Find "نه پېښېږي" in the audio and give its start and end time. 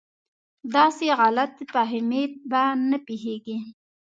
2.89-3.57